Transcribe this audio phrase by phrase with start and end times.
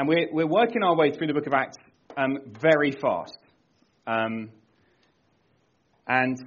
[0.00, 1.76] And we're, we're working our way through the book of Acts
[2.16, 3.36] um, very fast.
[4.06, 4.48] Um,
[6.06, 6.38] and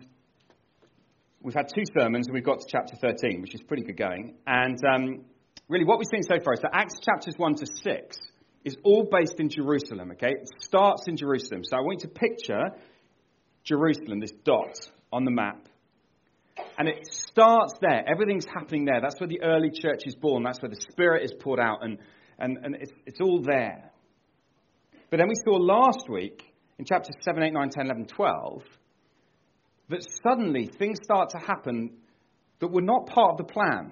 [1.40, 4.38] we've had two sermons and we've got to chapter 13, which is pretty good going.
[4.48, 5.26] And um,
[5.70, 8.18] really, what we've seen so far is that Acts chapters 1 to 6
[8.66, 10.32] is all based in Jerusalem, okay?
[10.32, 11.62] It starts in Jerusalem.
[11.64, 12.72] So I want you to picture
[13.66, 14.80] Jerusalem, this dot
[15.12, 15.68] on the map.
[16.80, 18.04] And it starts there.
[18.10, 19.00] Everything's happening there.
[19.00, 20.42] That's where the early church is born.
[20.42, 21.84] That's where the Spirit is poured out.
[21.84, 22.00] And,
[22.40, 23.92] and, and it's, it's all there.
[25.10, 26.44] But then we saw last week
[26.80, 28.64] in chapters 7, 8, 9, 10, 11, 12
[29.90, 31.92] that suddenly things start to happen
[32.60, 33.92] that were not part of the plan,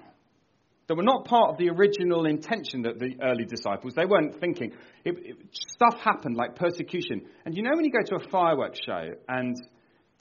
[0.88, 4.72] that were not part of the original intention that the early disciples, they weren't thinking.
[5.04, 7.22] It, it, stuff happened like persecution.
[7.46, 9.56] And you know when you go to a fireworks show and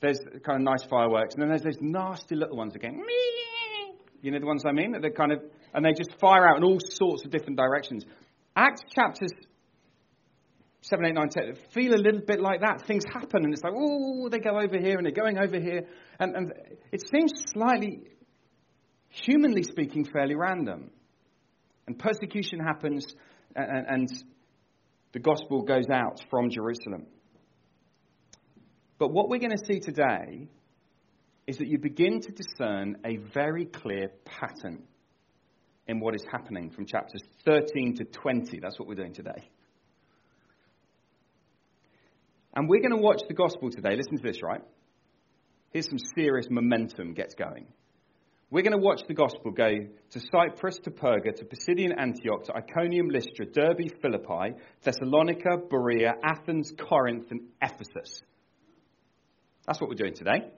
[0.00, 3.02] there's kind of nice fireworks, and then there's those nasty little ones again,
[4.22, 4.92] you know the ones I mean?
[4.92, 5.42] That they kind of,
[5.74, 8.04] and they just fire out in all sorts of different directions.
[8.56, 9.30] Acts chapters
[10.82, 12.86] 7, 8, 9, 10 feel a little bit like that.
[12.86, 15.86] Things happen, and it's like, oh, they go over here, and they're going over here.
[16.18, 16.52] And, and
[16.90, 18.00] it seems slightly,
[19.10, 20.90] humanly speaking, fairly random.
[21.86, 23.06] And persecution happens,
[23.54, 24.08] and, and
[25.12, 27.06] the gospel goes out from Jerusalem.
[28.98, 30.48] But what we're going to see today
[31.46, 34.84] is that you begin to discern a very clear pattern
[35.86, 38.60] in what is happening from chapters 13 to 20.
[38.60, 39.48] That's what we're doing today.
[42.54, 43.96] And we're going to watch the gospel today.
[43.96, 44.62] Listen to this, right?
[45.72, 47.66] Here's some serious momentum gets going.
[48.50, 52.52] We're going to watch the gospel go to Cyprus, to Perga, to Pisidian Antioch, to
[52.52, 58.22] Iconium, Lystra, Derbe, Philippi, Thessalonica, Berea, Athens, Corinth, and Ephesus.
[59.66, 60.50] That's what we're doing today.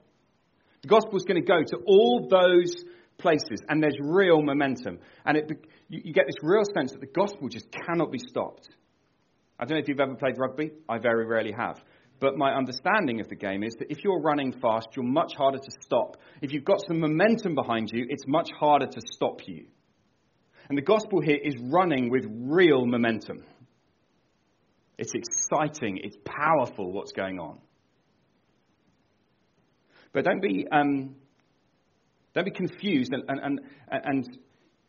[0.81, 2.73] The gospel is going to go to all those
[3.17, 4.99] places, and there's real momentum.
[5.25, 5.51] And it,
[5.89, 8.69] you, you get this real sense that the gospel just cannot be stopped.
[9.59, 10.71] I don't know if you've ever played rugby.
[10.89, 11.81] I very rarely have.
[12.19, 15.57] But my understanding of the game is that if you're running fast, you're much harder
[15.57, 16.17] to stop.
[16.41, 19.65] If you've got some momentum behind you, it's much harder to stop you.
[20.69, 23.43] And the gospel here is running with real momentum.
[24.97, 27.59] It's exciting, it's powerful what's going on.
[30.13, 31.15] But don't be, um,
[32.33, 34.37] don't be confused and, and, and, and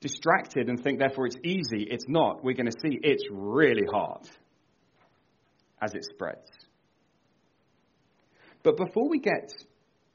[0.00, 1.86] distracted and think, therefore, it's easy.
[1.90, 2.42] It's not.
[2.44, 4.28] We're going to see it's really hard
[5.82, 6.50] as it spreads.
[8.62, 9.52] But before we get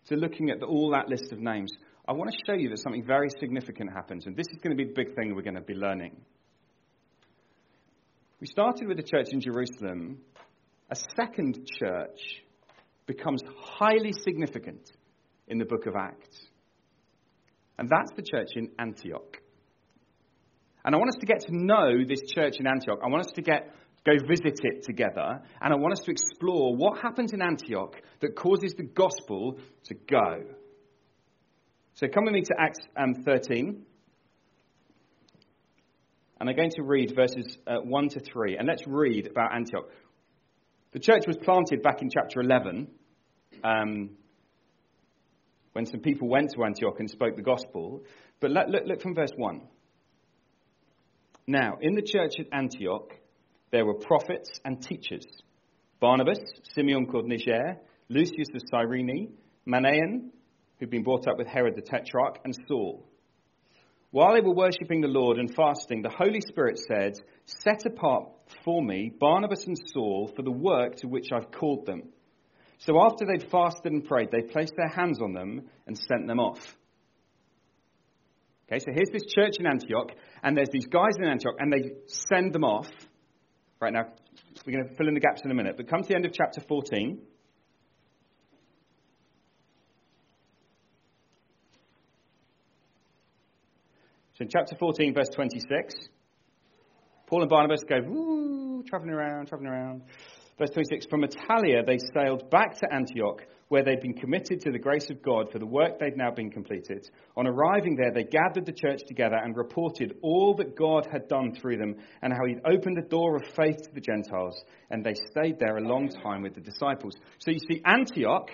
[0.07, 1.71] to looking at the, all that list of names,
[2.07, 4.83] I want to show you that something very significant happens, and this is going to
[4.83, 6.17] be the big thing we're going to be learning.
[8.41, 10.17] We started with the church in Jerusalem.
[10.89, 12.19] A second church
[13.05, 14.89] becomes highly significant
[15.47, 16.48] in the book of Acts.
[17.79, 19.37] And that's the church in Antioch.
[20.83, 22.99] And I want us to get to know this church in Antioch.
[23.03, 23.73] I want us to get
[24.05, 28.35] go visit it together, and I want us to explore what happens in Antioch that
[28.35, 30.43] causes the gospel to go.
[31.93, 33.85] So come with me to Acts um, 13.
[36.39, 38.57] And I'm going to read verses uh, 1 to 3.
[38.57, 39.89] And let's read about Antioch.
[40.93, 42.87] The church was planted back in chapter 11
[43.63, 44.11] um,
[45.73, 48.03] when some people went to Antioch and spoke the gospel.
[48.39, 49.61] But look, look, look from verse 1.
[51.47, 53.13] Now, in the church at Antioch,
[53.71, 55.25] there were prophets and teachers
[55.99, 56.39] Barnabas,
[56.75, 57.77] Simeon called Niger,
[58.07, 59.33] Lucius of Cyrene,
[59.67, 60.29] Manaen,
[60.79, 63.05] who'd been brought up with Herod the Tetrarch, and Saul.
[64.11, 68.29] While they were worshipping the Lord and fasting, the Holy Spirit said, Set apart
[68.63, 72.03] for me Barnabas and Saul for the work to which I've called them.
[72.79, 76.39] So after they'd fasted and prayed, they placed their hands on them and sent them
[76.39, 76.59] off.
[78.71, 80.11] Okay, so here's this church in Antioch,
[80.43, 82.87] and there's these guys in Antioch, and they send them off.
[83.81, 84.03] Right now,
[84.65, 86.25] we're going to fill in the gaps in a minute, but come to the end
[86.25, 87.19] of chapter 14.
[94.35, 95.95] So in chapter 14, verse 26,
[97.27, 100.03] Paul and Barnabas go, traveling around, traveling around.
[100.59, 104.77] Verse 26 From Attalia they sailed back to Antioch, where they'd been committed to the
[104.77, 107.09] grace of God for the work they'd now been completed.
[107.37, 111.55] On arriving there, they gathered the church together and reported all that God had done
[111.55, 114.61] through them and how he'd opened the door of faith to the Gentiles.
[114.89, 117.15] And they stayed there a long time with the disciples.
[117.37, 118.49] So you see, Antioch,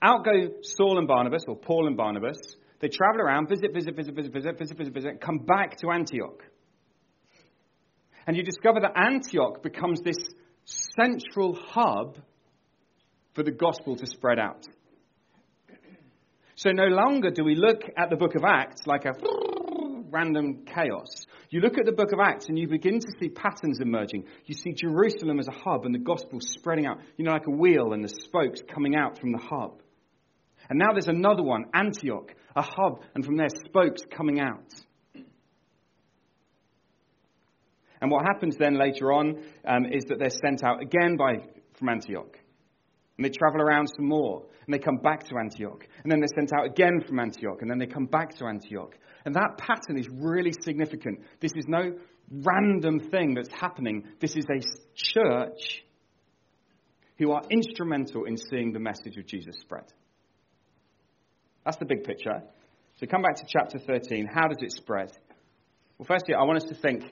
[0.00, 2.38] out go Saul and Barnabas, or Paul and Barnabas.
[2.80, 6.42] They travel around, visit, visit, visit, visit, visit, visit, visit, visit, come back to Antioch.
[8.26, 10.16] And you discover that Antioch becomes this
[10.66, 12.18] central hub
[13.34, 14.66] for the gospel to spread out.
[16.56, 19.12] So no longer do we look at the book of Acts like a
[20.10, 21.26] random chaos.
[21.50, 24.24] You look at the book of Acts and you begin to see patterns emerging.
[24.46, 27.50] You see Jerusalem as a hub and the gospel spreading out, you know, like a
[27.50, 29.82] wheel and the spokes coming out from the hub.
[30.68, 34.72] And now there's another one, Antioch, a hub, and from there, spokes coming out.
[38.06, 41.38] And what happens then later on um, is that they're sent out again by,
[41.76, 42.38] from Antioch.
[43.18, 44.44] And they travel around some more.
[44.64, 45.84] And they come back to Antioch.
[46.04, 47.62] And then they're sent out again from Antioch.
[47.62, 48.94] And then they come back to Antioch.
[49.24, 51.18] And that pattern is really significant.
[51.40, 51.98] This is no
[52.30, 54.04] random thing that's happening.
[54.20, 54.62] This is a
[54.94, 55.82] church
[57.18, 59.92] who are instrumental in seeing the message of Jesus spread.
[61.64, 62.40] That's the big picture.
[63.00, 64.28] So come back to chapter 13.
[64.32, 65.10] How does it spread?
[65.98, 67.02] Well, firstly, I want us to think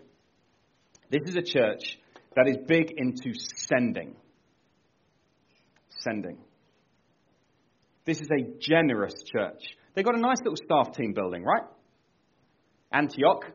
[1.14, 1.98] this is a church
[2.34, 3.32] that is big into
[3.68, 4.16] sending
[6.04, 6.38] sending.
[8.04, 9.62] This is a generous church.
[9.94, 11.62] They've got a nice little staff team building, right?
[12.92, 13.46] Antioch.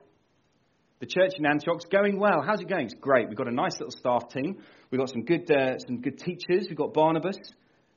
[0.99, 2.41] The church in Antioch's going well.
[2.45, 2.85] How's it going?
[2.85, 3.27] It's great.
[3.27, 4.57] We've got a nice little staff team.
[4.89, 6.65] We've got some good, uh, some good teachers.
[6.67, 7.37] We've got Barnabas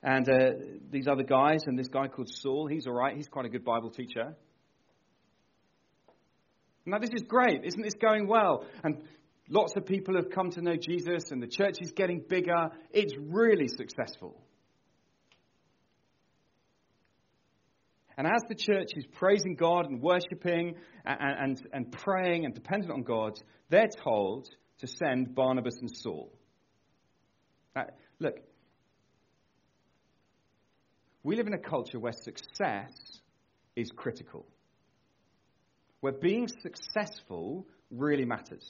[0.03, 0.51] and uh,
[0.91, 2.67] these other guys, and this guy called Saul.
[2.67, 3.15] He's all right.
[3.15, 4.35] He's quite a good Bible teacher.
[6.85, 7.63] Now, this is great.
[7.63, 8.65] Isn't this going well?
[8.83, 9.03] And
[9.53, 12.69] Lots of people have come to know Jesus, and the church is getting bigger.
[12.89, 14.41] It's really successful.
[18.17, 20.73] And as the church is praising God and worshiping
[21.05, 23.33] and, and, and praying and dependent on God,
[23.69, 26.33] they're told to send Barnabas and Saul.
[27.75, 27.85] Now,
[28.17, 28.39] look,
[31.21, 32.91] we live in a culture where success
[33.75, 34.47] is critical,
[35.99, 38.67] where being successful really matters.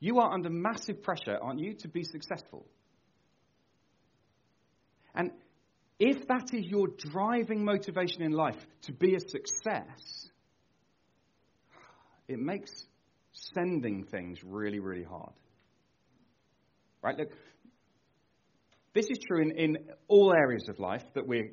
[0.00, 2.66] You are under massive pressure, aren't you, to be successful?
[5.14, 5.30] And
[5.98, 10.28] if that is your driving motivation in life, to be a success,
[12.28, 12.70] it makes
[13.32, 15.32] sending things really, really hard.
[17.02, 17.16] Right?
[17.16, 17.30] Look,
[18.94, 21.50] this is true in, in all areas of life that we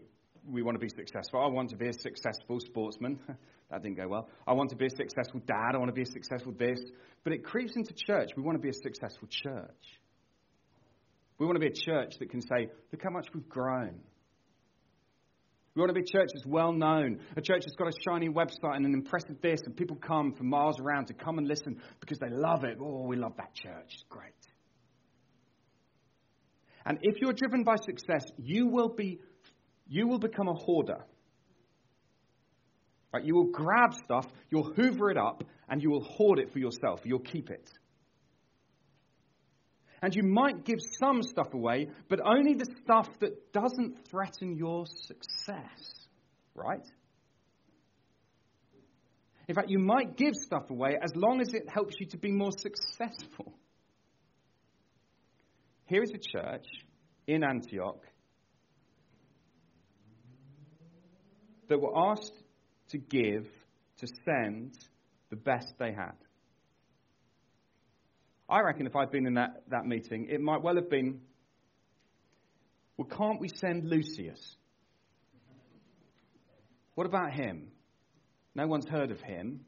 [0.49, 1.39] we want to be successful.
[1.39, 3.19] I want to be a successful sportsman.
[3.71, 4.29] that didn't go well.
[4.45, 5.71] I want to be a successful dad.
[5.73, 6.79] I want to be a successful this.
[7.23, 8.31] But it creeps into church.
[8.35, 9.99] We want to be a successful church.
[11.37, 13.99] We want to be a church that can say, look how much we've grown.
[15.73, 18.27] We want to be a church that's well known, a church that's got a shiny
[18.27, 21.81] website and an impressive this, and people come from miles around to come and listen
[22.01, 22.77] because they love it.
[22.81, 23.87] Oh, we love that church.
[23.93, 24.33] It's great.
[26.85, 29.19] And if you're driven by success, you will be
[29.87, 31.05] you will become a hoarder.
[33.13, 33.23] Right?
[33.23, 37.01] You will grab stuff, you'll hoover it up, and you will hoard it for yourself.
[37.03, 37.69] You'll keep it.
[40.01, 44.85] And you might give some stuff away, but only the stuff that doesn't threaten your
[44.87, 46.07] success.
[46.55, 46.85] Right?
[49.47, 52.31] In fact, you might give stuff away as long as it helps you to be
[52.31, 53.53] more successful.
[55.85, 56.65] Here is a church
[57.27, 58.01] in Antioch
[61.67, 62.40] that were asked
[62.91, 63.47] to give,
[63.99, 64.77] to send
[65.29, 66.15] the best they had.
[68.49, 71.21] I reckon if I'd been in that, that meeting, it might well have been,
[72.97, 74.57] well, can't we send Lucius?
[76.95, 77.71] What about him?
[78.53, 79.61] No one's heard of him.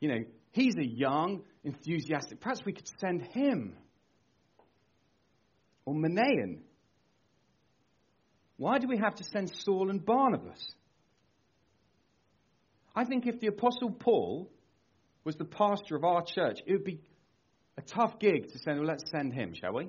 [0.00, 2.40] You know, he's a young, enthusiastic.
[2.40, 3.74] Perhaps we could send him.
[5.86, 6.60] Or Manaen.
[8.58, 10.62] Why do we have to send Saul and Barnabas?
[12.98, 14.50] I think if the Apostle Paul
[15.22, 16.98] was the pastor of our church, it would be
[17.76, 19.88] a tough gig to say, well, let's send him, shall we?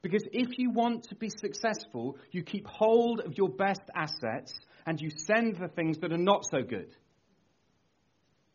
[0.00, 4.54] Because if you want to be successful, you keep hold of your best assets
[4.86, 6.94] and you send the things that are not so good.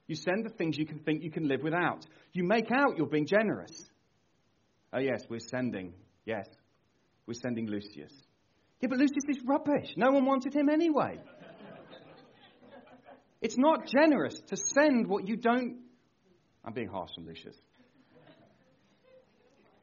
[0.07, 2.05] You send the things you can think you can live without.
[2.31, 3.89] You make out you're being generous.
[4.93, 5.95] Oh, yes, we're sending.
[6.25, 6.47] Yes,
[7.27, 8.13] we're sending Lucius.
[8.79, 9.95] Yeah, but Lucius is rubbish.
[9.97, 11.19] No one wanted him anyway.
[13.43, 15.81] It's not generous to send what you don't.
[16.63, 17.57] I'm being harsh on Lucius.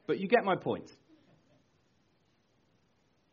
[0.07, 0.90] But you get my point.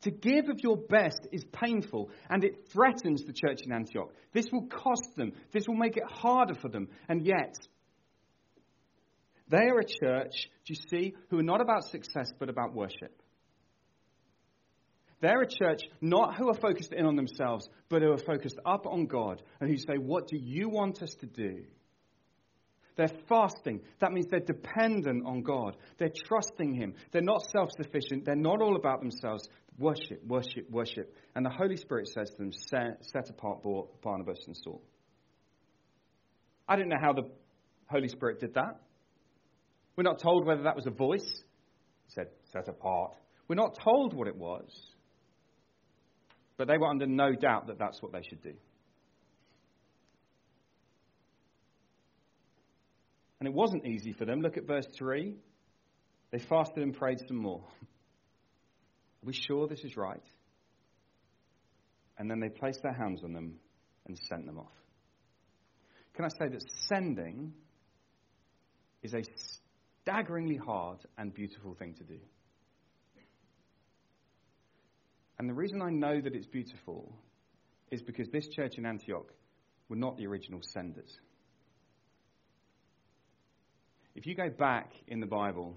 [0.02, 4.14] To give of your best is painful and it threatens the church in Antioch.
[4.34, 6.90] This will cost them, this will make it harder for them.
[7.10, 7.56] And yet,
[9.50, 13.22] they are a church, do you see, who are not about success but about worship.
[15.20, 18.86] They're a church not who are focused in on themselves, but who are focused up
[18.86, 21.64] on God and who say, What do you want us to do?
[22.98, 23.82] They're fasting.
[24.00, 25.78] That means they're dependent on God.
[25.98, 26.96] They're trusting Him.
[27.12, 28.26] They're not self sufficient.
[28.26, 29.48] They're not all about themselves.
[29.78, 31.16] Worship, worship, worship.
[31.36, 33.64] And the Holy Spirit says to them, Set apart
[34.02, 34.82] Barnabas and Saul.
[36.68, 37.30] I don't know how the
[37.88, 38.82] Holy Spirit did that.
[39.96, 41.44] We're not told whether that was a voice,
[42.08, 43.14] said, set apart.
[43.48, 44.70] We're not told what it was.
[46.58, 48.54] But they were under no doubt that that's what they should do.
[53.40, 54.42] And it wasn't easy for them.
[54.42, 55.36] Look at verse 3.
[56.32, 57.64] They fasted and prayed some more.
[57.64, 60.24] Are we sure this is right?
[62.18, 63.60] And then they placed their hands on them
[64.08, 64.72] and sent them off.
[66.16, 67.54] Can I say that sending
[69.04, 69.22] is a
[70.02, 72.18] staggeringly hard and beautiful thing to do?
[75.40, 77.14] And the reason I know that it's beautiful
[77.92, 79.32] is because this church in Antioch
[79.88, 81.20] were not the original senders.
[84.16, 85.76] If you go back in the Bible,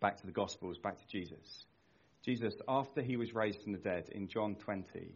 [0.00, 1.64] back to the Gospels, back to Jesus,
[2.24, 5.14] Jesus, after he was raised from the dead in John 20,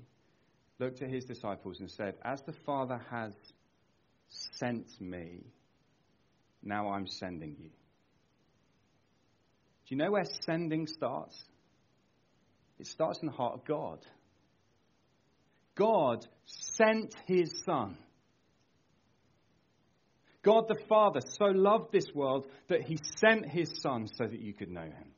[0.78, 3.32] looked at his disciples and said, As the Father has
[4.28, 5.44] sent me,
[6.62, 7.70] now I'm sending you.
[9.86, 11.42] Do you know where sending starts?
[12.82, 14.00] It starts in the heart of God.
[15.76, 17.96] God sent his Son.
[20.42, 24.52] God the Father so loved this world that he sent his Son so that you
[24.52, 25.12] could know him.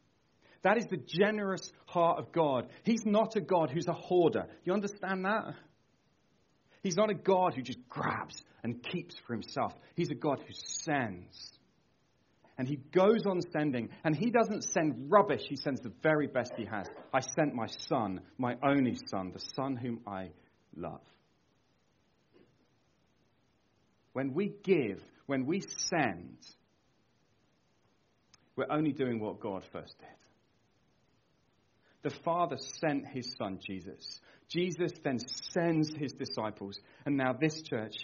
[0.60, 2.68] That is the generous heart of God.
[2.82, 4.44] He's not a God who's a hoarder.
[4.64, 5.54] You understand that?
[6.82, 9.72] He's not a God who just grabs and keeps for himself.
[9.96, 11.58] He's a God who sends.
[12.56, 16.52] And he goes on sending, and he doesn't send rubbish, he sends the very best
[16.56, 16.86] he has.
[17.12, 20.30] I sent my son, my only son, the son whom I
[20.76, 21.00] love.
[24.12, 26.38] When we give, when we send,
[28.54, 30.08] we're only doing what God first did.
[32.04, 34.20] The Father sent his Son, Jesus.
[34.48, 37.96] Jesus then sends his disciples, and now this church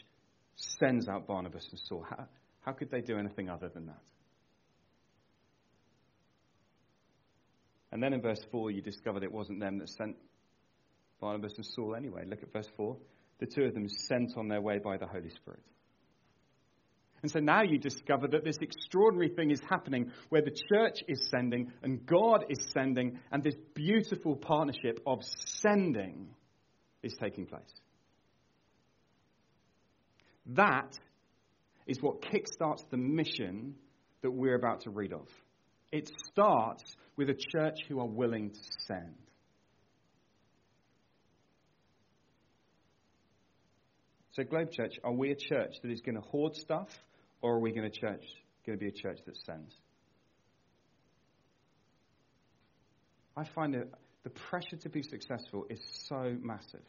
[0.57, 2.07] sends out Barnabas and Saul.
[2.09, 2.27] How,
[2.63, 4.01] how could they do anything other than that?
[7.93, 10.17] And then in verse 4, you discovered it wasn't them that sent
[11.21, 12.25] Barnabas and Saul anyway.
[12.27, 12.97] Look at verse 4.
[13.41, 15.63] The two of them sent on their way by the Holy Spirit.
[17.23, 21.29] And so now you discover that this extraordinary thing is happening where the church is
[21.31, 26.29] sending and God is sending, and this beautiful partnership of sending
[27.03, 27.63] is taking place.
[30.47, 30.99] That
[31.87, 33.75] is what kickstarts the mission
[34.23, 35.27] that we're about to read of.
[35.93, 39.15] It starts with a church who are willing to send.
[44.33, 46.89] So, Globe Church, are we a church that is going to hoard stuff,
[47.43, 48.25] or are we going to church
[48.65, 49.75] going to be a church that sends?
[53.37, 53.89] I find that
[54.25, 56.87] the pressure to be successful is so massive.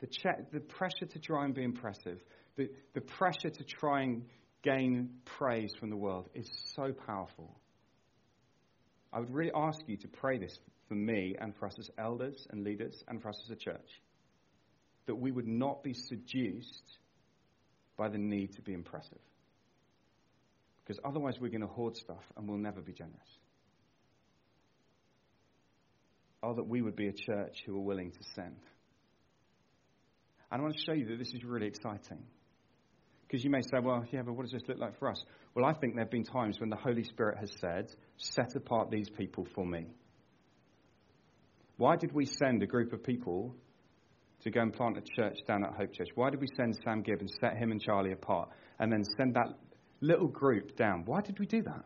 [0.00, 2.18] The, che- the pressure to try and be impressive,
[2.56, 4.22] the, the pressure to try and
[4.62, 7.58] gain praise from the world is so powerful.
[9.14, 12.48] I would really ask you to pray this for me and for us as elders
[12.50, 14.02] and leaders and for us as a church
[15.06, 16.98] that we would not be seduced
[17.96, 19.20] by the need to be impressive.
[20.82, 23.38] Because otherwise, we're going to hoard stuff and we'll never be generous.
[26.42, 28.56] Or that we would be a church who are willing to send.
[30.50, 32.22] And I want to show you that this is really exciting.
[33.26, 35.22] Because you may say, well, yeah, but what does this look like for us?
[35.54, 38.90] Well, I think there have been times when the Holy Spirit has said, set apart
[38.90, 39.86] these people for me.
[41.76, 43.54] Why did we send a group of people
[44.42, 46.08] to go and plant a church down at Hope Church?
[46.14, 49.34] Why did we send Sam Gibb and set him and Charlie apart and then send
[49.34, 49.48] that
[50.00, 51.02] little group down?
[51.06, 51.84] Why did we do that?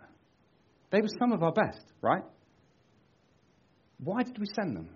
[0.90, 2.22] They were some of our best, right?
[4.02, 4.90] Why did we send them?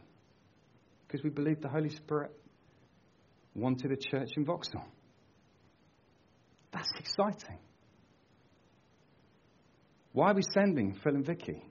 [1.07, 2.33] Because we believed the Holy Spirit
[3.55, 4.89] wanted a church in Vauxhall.
[6.73, 7.59] That's exciting.
[10.13, 11.63] Why are we sending Phil and Vicky?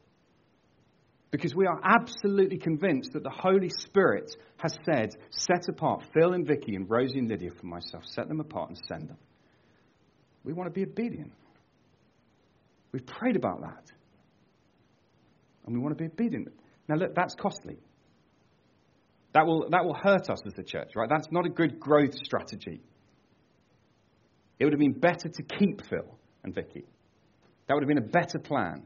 [1.31, 6.45] Because we are absolutely convinced that the Holy Spirit has said, set apart Phil and
[6.45, 9.17] Vicky and Rosie and Lydia for myself, set them apart and send them.
[10.43, 11.31] We want to be obedient.
[12.91, 13.91] We've prayed about that.
[15.65, 16.49] And we want to be obedient.
[16.89, 17.77] Now, look, that's costly.
[19.33, 21.07] That will, that will hurt us as a church, right?
[21.09, 22.81] That's not a good growth strategy.
[24.61, 26.85] It would have been better to keep Phil and Vicky.
[27.65, 28.85] That would have been a better plan.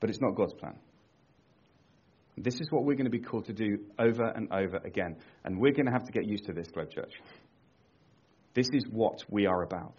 [0.00, 0.78] But it's not God's plan.
[2.38, 5.16] This is what we're going to be called to do over and over again.
[5.44, 7.12] And we're going to have to get used to this, Globe Church.
[8.54, 9.98] This is what we are about.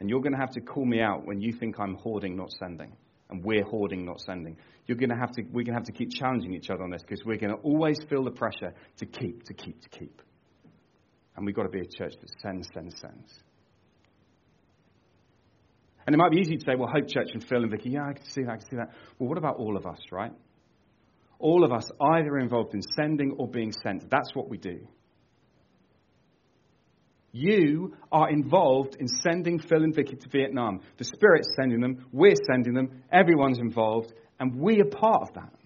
[0.00, 2.50] And you're going to have to call me out when you think I'm hoarding, not
[2.58, 2.96] sending.
[3.30, 4.56] And we're hoarding, not sending.
[4.86, 6.90] You're going to have to, we're going to have to keep challenging each other on
[6.90, 10.22] this because we're going to always feel the pressure to keep, to keep, to keep.
[11.38, 13.32] And we've got to be a church that sends, sends, sends.
[16.04, 18.08] And it might be easy to say, well, Hope Church and Phil and Vicky, yeah,
[18.08, 18.88] I can see that, I can see that.
[19.20, 20.32] Well, what about all of us, right?
[21.38, 24.10] All of us either involved in sending or being sent.
[24.10, 24.80] That's what we do.
[27.30, 30.80] You are involved in sending Phil and Vicky to Vietnam.
[30.96, 35.57] The Spirit's sending them, we're sending them, everyone's involved, and we are part of that.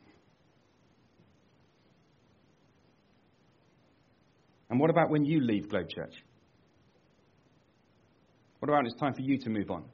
[4.72, 6.14] And what about when you leave Globe Church?
[8.58, 9.84] What about it's time for you to move on?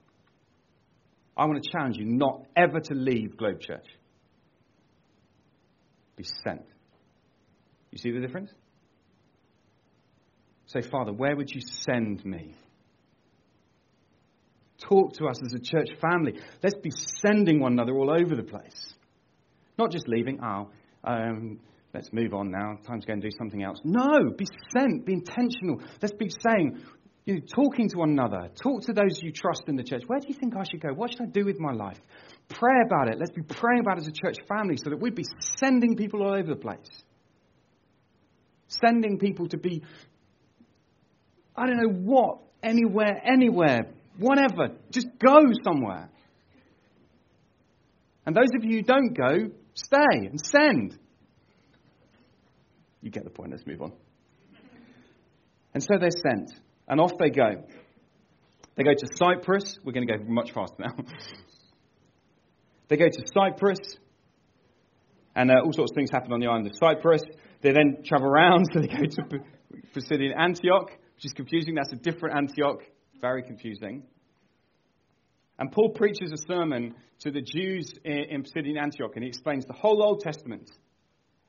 [1.36, 3.86] I want to challenge you not ever to leave Globe Church.
[6.14, 6.62] Be sent.
[7.90, 8.52] You see the difference?
[10.66, 12.54] Say, Father, where would you send me?
[14.88, 16.38] Talk to us as a church family.
[16.62, 16.92] Let's be
[17.26, 18.94] sending one another all over the place.
[19.76, 20.70] Not just leaving, oh,
[21.02, 21.58] um,
[21.94, 22.78] let's move on now.
[22.86, 23.78] Time to go and do something else.
[23.84, 25.80] No, be sent, be intentional.
[26.00, 26.80] Let's be saying,
[27.24, 28.48] you know, talking to one another.
[28.62, 30.02] Talk to those you trust in the church.
[30.06, 30.88] Where do you think I should go?
[30.94, 31.98] What should I do with my life?
[32.48, 33.18] Pray about it.
[33.18, 35.26] Let's be praying about it as a church family so that we'd be
[35.58, 36.88] sending people all over the place.
[38.68, 39.82] Sending people to be
[41.58, 43.80] I don't know what, anywhere, anywhere,
[44.16, 44.76] whatever.
[44.90, 46.08] Just go somewhere.
[48.24, 50.96] And those of you who don't go, stay and send.
[53.00, 53.52] You get the point.
[53.52, 53.92] Let's move on.
[55.74, 56.52] And so they're sent,
[56.88, 57.64] and off they go.
[58.76, 59.78] They go to Cyprus.
[59.84, 60.94] We're going to go much faster now.
[62.88, 63.78] they go to Cyprus,
[65.34, 67.22] and uh, all sorts of things happen on the island of Cyprus.
[67.60, 69.40] They then travel around, so they go to
[69.94, 71.74] Pisidian Antioch which is confusing.
[71.74, 72.80] That's a different Antioch.
[73.20, 74.04] Very confusing.
[75.58, 79.72] And Paul preaches a sermon to the Jews in Pisidian Antioch, and he explains the
[79.72, 80.70] whole Old Testament.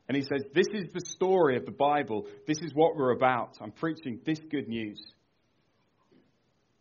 [0.10, 2.26] And he says, This is the story of the Bible.
[2.48, 3.58] This is what we're about.
[3.62, 5.00] I'm preaching this good news.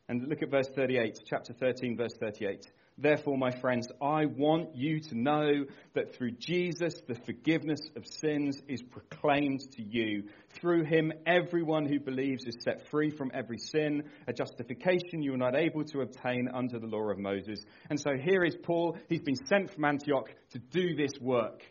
[0.09, 2.67] And look at verse 38, chapter 13, verse 38.
[2.97, 8.61] Therefore, my friends, I want you to know that through Jesus, the forgiveness of sins
[8.67, 10.25] is proclaimed to you.
[10.55, 15.37] Through him, everyone who believes is set free from every sin, a justification you were
[15.37, 17.61] not able to obtain under the law of Moses.
[17.91, 18.97] And so here is Paul.
[19.09, 21.63] He's been sent from Antioch to do this work.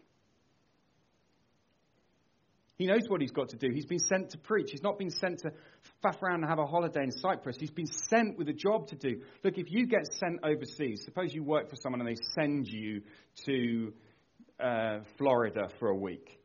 [2.77, 3.69] He knows what he's got to do.
[3.73, 4.69] He's been sent to preach.
[4.71, 5.51] He's not been sent to
[6.03, 7.57] faff around and have a holiday in Cyprus.
[7.59, 9.21] He's been sent with a job to do.
[9.43, 13.01] Look, if you get sent overseas, suppose you work for someone and they send you
[13.45, 13.93] to
[14.59, 16.39] uh, Florida for a week.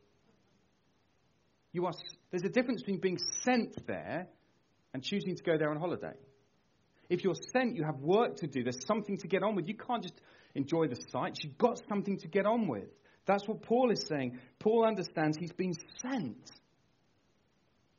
[1.71, 1.93] You are,
[2.31, 4.27] there's a difference between being sent there
[4.93, 6.13] and choosing to go there on holiday.
[7.09, 8.63] If you're sent, you have work to do.
[8.63, 9.67] There's something to get on with.
[9.67, 10.19] You can't just
[10.55, 11.43] enjoy the sights.
[11.43, 12.89] You've got something to get on with.
[13.25, 14.39] That's what Paul is saying.
[14.59, 16.51] Paul understands he's been sent.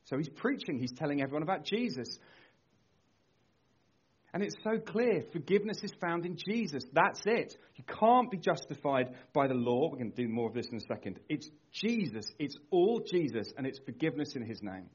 [0.05, 2.19] So he's preaching, he's telling everyone about Jesus.
[4.33, 6.83] And it's so clear forgiveness is found in Jesus.
[6.93, 7.55] That's it.
[7.75, 9.89] You can't be justified by the law.
[9.89, 11.19] We're going to do more of this in a second.
[11.29, 12.25] It's Jesus.
[12.37, 14.89] It's all Jesus, and it's forgiveness in his name.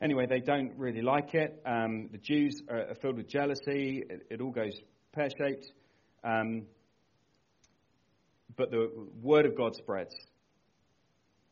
[0.00, 1.62] Anyway, they don't really like it.
[1.64, 4.04] Um, the Jews are filled with jealousy.
[4.08, 4.72] It, it all goes
[5.12, 5.66] pear shaped.
[6.26, 6.62] Um,
[8.56, 8.90] but the
[9.22, 10.14] word of God spreads.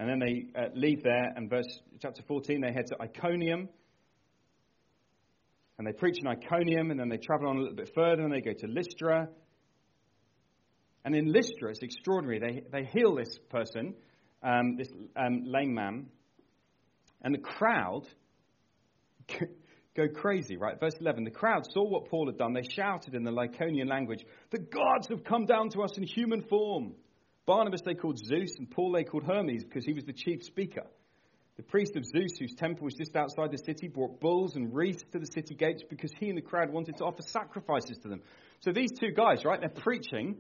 [0.01, 3.69] And then they uh, leave there, and verse chapter 14, they head to Iconium.
[5.79, 8.33] And they preach in Iconium, and then they travel on a little bit further, and
[8.33, 9.29] they go to Lystra.
[11.05, 12.41] And in Lystra, it's extraordinary.
[12.41, 13.95] They, they heal this person,
[14.43, 16.07] um, this um, lame man,
[17.23, 18.03] and the crowd
[19.97, 20.79] go crazy, right?
[20.79, 22.53] Verse 11 The crowd saw what Paul had done.
[22.53, 26.43] They shouted in the Lycaonian language, The gods have come down to us in human
[26.43, 26.95] form.
[27.47, 30.85] Barnabas they called Zeus, and Paul they called Hermes because he was the chief speaker.
[31.57, 35.05] The priest of Zeus, whose temple was just outside the city, brought bulls and wreaths
[35.13, 38.23] to the city gates because he and the crowd wanted to offer sacrifices to them.
[38.61, 40.39] So these two guys, right, they're preaching,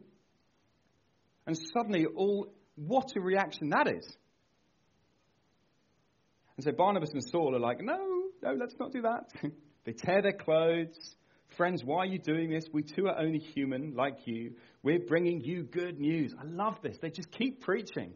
[1.46, 4.16] and suddenly, all what a reaction that is.
[6.56, 8.13] And so Barnabas and Saul are like, no,
[8.44, 9.30] no, let's not do that.
[9.84, 11.16] they tear their clothes.
[11.56, 12.64] Friends, why are you doing this?
[12.72, 14.52] We too are only human like you.
[14.82, 16.34] We're bringing you good news.
[16.38, 16.98] I love this.
[17.00, 18.12] They just keep preaching.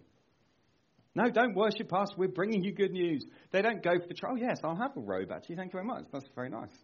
[1.14, 2.08] No, don't worship us.
[2.16, 3.24] We're bringing you good news.
[3.52, 4.34] They don't go for the trial.
[4.34, 5.56] Oh, yes, I'll have a robe, actually.
[5.56, 6.04] Thank you very much.
[6.12, 6.76] That's very nice.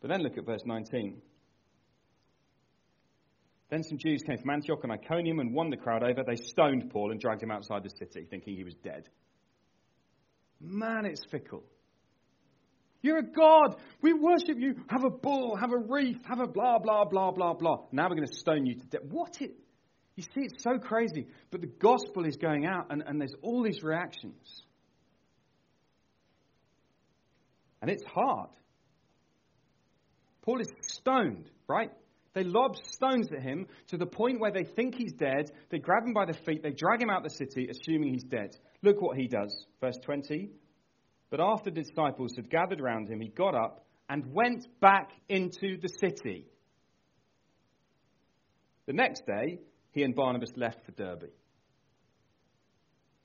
[0.00, 1.20] But then look at verse 19.
[3.70, 6.22] Then some Jews came from Antioch and Iconium and won the crowd over.
[6.26, 9.08] They stoned Paul and dragged him outside the city, thinking he was dead.
[10.60, 11.64] Man, it's fickle.
[13.00, 13.76] You're a God.
[14.02, 14.74] We worship you.
[14.88, 17.76] Have a bull, have a wreath, have a blah, blah, blah, blah, blah.
[17.92, 19.02] Now we're going to stone you to death.
[19.08, 19.52] What it?
[20.16, 23.62] You see, it's so crazy, but the gospel is going out, and, and there's all
[23.62, 24.64] these reactions.
[27.80, 28.50] And it's hard.
[30.42, 31.92] Paul is stoned, right?
[32.34, 35.52] They lob stones at him to the point where they think he's dead.
[35.70, 38.56] They grab him by the feet, they drag him out the city, assuming he's dead.
[38.82, 39.66] Look what he does.
[39.80, 40.50] Verse 20.
[41.30, 45.78] But after the disciples had gathered around him, he got up and went back into
[45.80, 46.46] the city.
[48.86, 49.58] The next day,
[49.92, 51.30] he and Barnabas left for Derbe.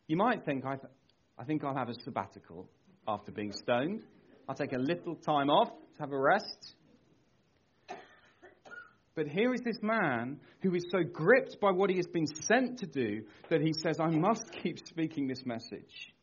[0.07, 0.91] You might think, I, th-
[1.37, 2.69] I think I'll have a sabbatical
[3.07, 4.03] after being stoned.
[4.47, 6.75] I'll take a little time off to have a rest.
[9.15, 12.79] But here is this man who is so gripped by what he has been sent
[12.79, 16.13] to do that he says, I must keep speaking this message.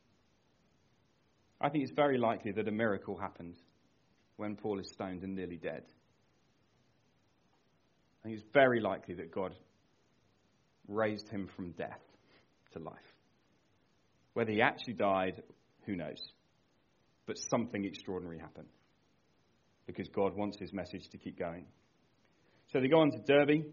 [1.61, 3.57] I think it's very likely that a miracle happened
[4.37, 5.83] when Paul is stoned and nearly dead.
[8.20, 9.55] I think it's very likely that God
[10.88, 12.00] raised him from death
[12.72, 12.96] to life.
[14.35, 15.42] Whether he actually died,
[15.87, 16.18] who knows?
[17.26, 18.68] But something extraordinary happened
[19.87, 21.66] because God wants his message to keep going.
[22.72, 23.64] So they go on to Derbe.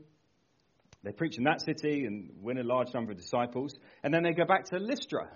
[1.04, 3.74] They preach in that city and win a large number of disciples.
[4.04, 5.30] And then they go back to Lystra.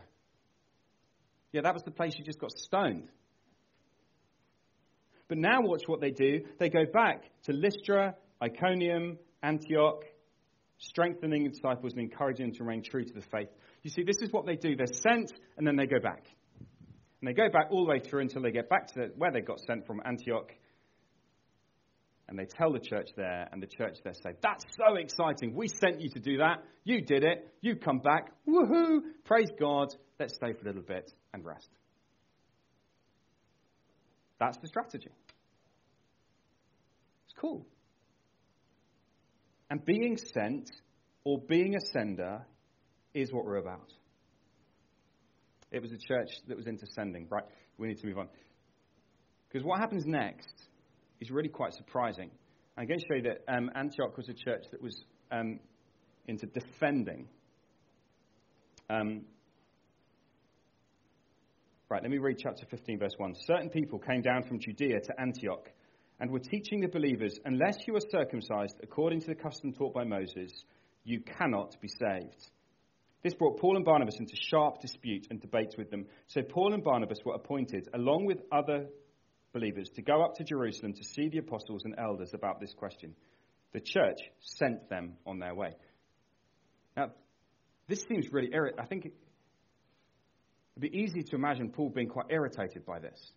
[1.51, 3.09] Yeah, that was the place you just got stoned.
[5.27, 6.41] But now watch what they do.
[6.59, 10.03] They go back to Lystra, Iconium, Antioch,
[10.77, 13.49] strengthening the disciples and encouraging them to remain true to the faith.
[13.83, 14.75] You see, this is what they do.
[14.75, 16.25] They're sent and then they go back.
[17.21, 19.41] And they go back all the way through until they get back to where they
[19.41, 20.51] got sent from Antioch.
[22.31, 25.53] And they tell the church there, and the church there say, That's so exciting.
[25.53, 26.63] We sent you to do that.
[26.85, 27.53] You did it.
[27.59, 28.31] You come back.
[28.47, 29.01] Woohoo!
[29.25, 29.89] Praise God.
[30.17, 31.67] Let's stay for a little bit and rest.
[34.39, 35.09] That's the strategy.
[37.25, 37.67] It's cool.
[39.69, 40.71] And being sent
[41.25, 42.45] or being a sender
[43.13, 43.91] is what we're about.
[45.69, 47.27] It was a church that was into sending.
[47.29, 47.43] Right,
[47.77, 48.29] we need to move on.
[49.49, 50.60] Because what happens next
[51.21, 52.31] is really quite surprising.
[52.77, 55.59] I'm going to show you that um, Antioch was a church that was um,
[56.27, 57.27] into defending.
[58.89, 59.21] Um,
[61.89, 63.35] right, let me read chapter 15, verse 1.
[63.45, 65.69] Certain people came down from Judea to Antioch
[66.19, 70.03] and were teaching the believers, unless you are circumcised according to the custom taught by
[70.03, 70.51] Moses,
[71.03, 72.49] you cannot be saved.
[73.23, 76.07] This brought Paul and Barnabas into sharp dispute and debate with them.
[76.27, 78.87] So Paul and Barnabas were appointed, along with other
[79.53, 83.15] believers, to go up to Jerusalem to see the apostles and elders about this question.
[83.73, 85.73] The church sent them on their way.
[86.95, 87.11] Now,
[87.87, 88.83] this seems really irritating.
[88.83, 93.31] I think it'd be easy to imagine Paul being quite irritated by this.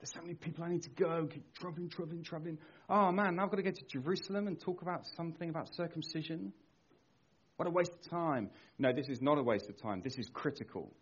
[0.00, 2.58] There's so many people I need to go, keep traveling, traveling, traveling.
[2.88, 6.52] Oh man, now I've got to go to Jerusalem and talk about something about circumcision.
[7.56, 8.48] What a waste of time.
[8.78, 10.00] No, this is not a waste of time.
[10.02, 10.94] This is critical.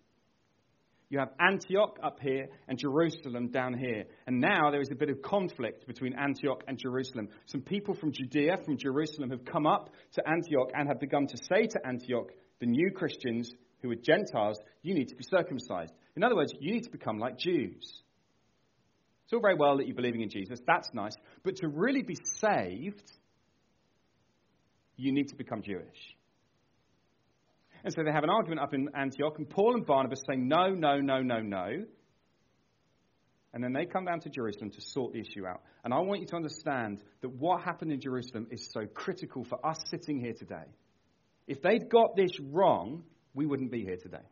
[1.11, 4.05] You have Antioch up here and Jerusalem down here.
[4.27, 7.29] And now there is a bit of conflict between Antioch and Jerusalem.
[7.47, 11.37] Some people from Judea, from Jerusalem, have come up to Antioch and have begun to
[11.37, 15.93] say to Antioch, the new Christians who are Gentiles, you need to be circumcised.
[16.15, 18.03] In other words, you need to become like Jews.
[19.25, 20.61] It's all very well that you're believing in Jesus.
[20.67, 21.15] That's nice.
[21.43, 23.13] But to really be saved,
[24.97, 26.17] you need to become Jewish.
[27.85, 30.71] And so they have an argument up in Antioch, and Paul and Barnabas say, no,
[30.71, 31.85] no, no, no, no.
[33.55, 35.63] And then they come down to Jerusalem to sort the issue out.
[35.85, 39.65] And I want you to understand that what happened in Jerusalem is so critical for
[39.65, 40.67] us sitting here today.
[41.47, 44.25] If they'd got this wrong, we wouldn't be here today.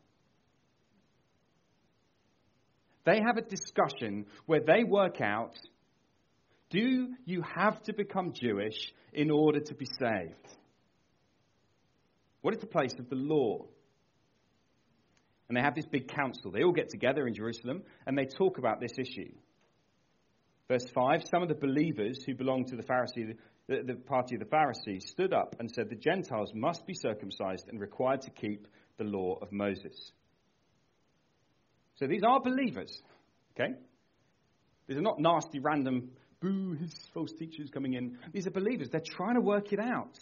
[3.07, 5.57] They have a discussion where they work out
[6.71, 10.57] do you have to become Jewish in order to be saved?
[12.47, 13.67] What is the place of the law?
[15.49, 16.53] And they have this big council.
[16.53, 19.33] They all get together in Jerusalem and they talk about this issue.
[20.69, 24.39] Verse 5 Some of the believers who belonged to the, Pharisee, the, the party of
[24.39, 28.69] the Pharisees stood up and said the Gentiles must be circumcised and required to keep
[28.97, 30.13] the law of Moses.
[31.97, 32.97] So these are believers,
[33.59, 33.75] okay?
[34.87, 38.19] These are not nasty, random, boo, his false teachers coming in.
[38.33, 38.89] These are believers.
[38.89, 40.17] They're trying to work it out.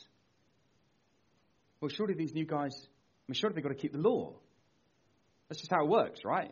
[1.85, 2.89] Well, surely these new guys, I
[3.29, 4.33] mean, surely they've got to keep the law.
[5.51, 6.51] That's just how it works, right?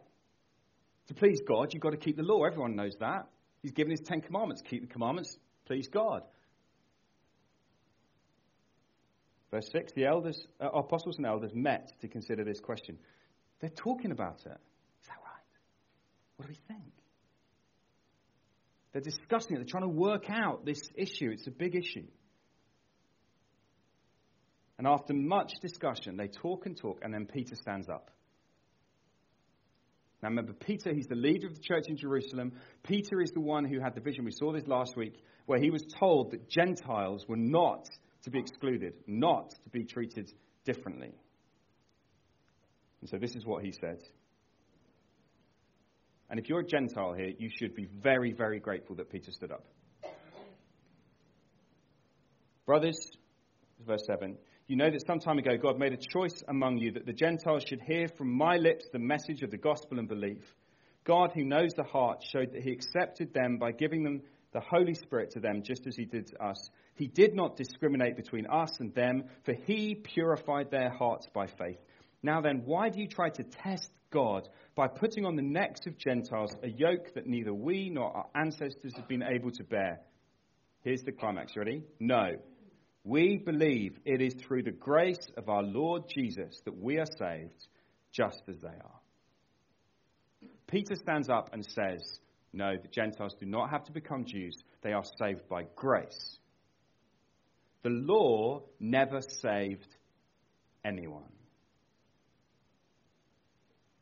[1.09, 2.45] To please God, you've got to keep the law.
[2.45, 3.29] Everyone knows that.
[3.63, 4.61] He's given his Ten Commandments.
[4.69, 6.25] Keep the commandments, please God.
[9.51, 12.99] Verse 6 The elders, uh, apostles and elders met to consider this question.
[13.61, 14.61] They're talking about it.
[15.01, 15.49] Is that right?
[16.37, 16.93] What do we think?
[18.93, 19.61] They're discussing it.
[19.61, 21.31] They're trying to work out this issue.
[21.31, 22.05] It's a big issue.
[24.79, 28.11] And after much discussion, they talk and talk, and then Peter stands up.
[30.23, 32.53] Now remember, Peter, he's the leader of the church in Jerusalem.
[32.85, 34.25] Peter is the one who had the vision.
[34.25, 35.15] We saw this last week,
[35.47, 37.87] where he was told that Gentiles were not
[38.23, 40.33] to be excluded, not to be treated
[40.65, 41.13] differently.
[43.01, 43.99] And so this is what he said.
[46.31, 49.51] And if you're a Gentile here, you should be very, very grateful that Peter stood
[49.51, 49.65] up.
[52.65, 52.99] Brothers,
[53.85, 54.39] verse 7,
[54.73, 57.63] you know that some time ago God made a choice among you that the Gentiles
[57.69, 60.47] should hear from my lips the message of the gospel and believe.
[61.05, 64.23] God, who knows the heart, showed that he accepted them by giving them
[64.55, 66.71] the Holy Spirit to them, just as he did to us.
[66.95, 71.81] He did not discriminate between us and them, for he purified their hearts by faith.
[72.23, 75.99] Now then, why do you try to test God by putting on the necks of
[75.99, 80.01] Gentiles a yoke that neither we nor our ancestors have been able to bear?
[80.81, 81.59] Here's the climax.
[81.59, 81.83] Ready?
[82.01, 82.39] No.
[83.05, 87.67] We believe it is through the grace of our Lord Jesus that we are saved,
[88.13, 89.01] just as they are.
[90.69, 92.21] Peter stands up and says,
[92.53, 96.39] No, the Gentiles do not have to become Jews, they are saved by grace.
[97.83, 99.97] The law never saved
[100.85, 101.25] anyone.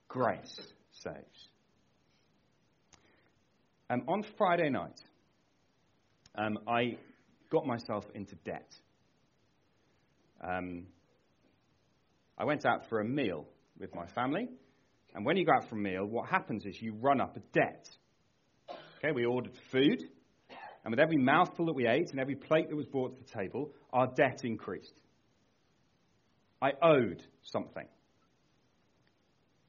[0.09, 0.61] Grace
[0.91, 1.49] saves.
[3.89, 5.01] Um, on Friday night,
[6.37, 6.99] um, I
[7.51, 8.71] got myself into debt.
[10.43, 10.87] Um,
[12.39, 13.47] I went out for a meal
[13.79, 14.49] with my family,
[15.15, 17.41] and when you go out for a meal, what happens is you run up a
[17.53, 17.89] debt.
[18.99, 20.03] Okay, we ordered food,
[20.85, 23.39] and with every mouthful that we ate and every plate that was brought to the
[23.39, 24.95] table, our debt increased.
[26.63, 27.87] I owed something.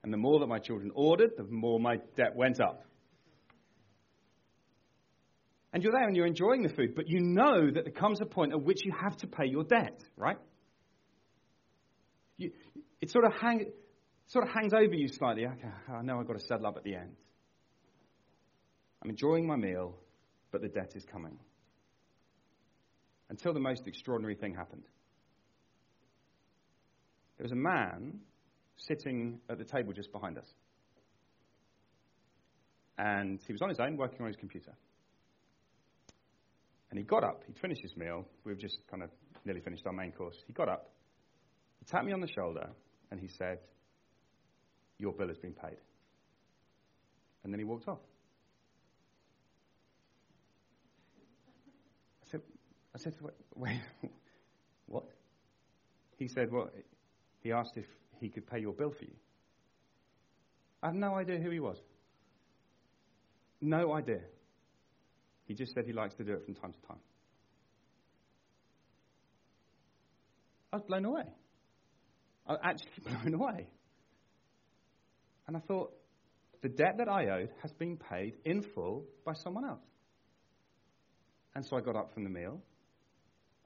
[0.04, 2.84] And the more that my children ordered, the more my debt went up.
[5.74, 8.26] And you're there and you're enjoying the food, but you know that there comes a
[8.26, 10.38] point at which you have to pay your debt, right?
[12.42, 12.52] You,
[13.00, 13.72] it sort of, hang,
[14.26, 15.46] sort of hangs over you slightly.
[15.46, 17.16] Okay, I know I've got to settle up at the end.
[19.04, 19.96] I'm enjoying my meal,
[20.52, 21.38] but the debt is coming.
[23.30, 24.84] Until the most extraordinary thing happened.
[27.38, 28.20] There was a man
[28.76, 30.48] sitting at the table just behind us.
[32.98, 34.74] And he was on his own, working on his computer.
[36.90, 38.26] And he got up, he'd finished his meal.
[38.44, 39.10] We've just kind of
[39.46, 40.36] nearly finished our main course.
[40.46, 40.92] He got up,
[41.82, 42.70] he tapped me on the shoulder,
[43.10, 43.58] and he said,
[45.00, 45.78] Your bill has been paid.
[47.44, 47.98] And then he walked off.
[52.24, 52.42] I said,
[52.94, 53.16] I said,
[53.56, 53.82] wait,
[54.86, 55.06] what?
[56.18, 56.70] He said, well,
[57.42, 57.86] he asked if
[58.20, 59.16] he could pay your bill for you.
[60.84, 61.78] I have no idea who he was.
[63.60, 64.22] No idea.
[65.46, 67.00] He just said he likes to do it from time to time.
[70.72, 71.26] I was blown away.
[72.52, 72.92] I was actually
[73.24, 73.68] blown away.
[75.48, 75.94] And I thought,
[76.62, 79.84] the debt that I owed has been paid in full by someone else.
[81.56, 82.62] And so I got up from the meal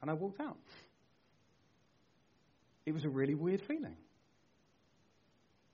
[0.02, 0.58] and I walked out.
[2.86, 3.98] It was a really weird feeling.